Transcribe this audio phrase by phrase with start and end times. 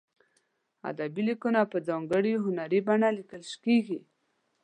[0.89, 3.99] ادبي لیکونه په ځانګړې هنري بڼه لیکل کیږي.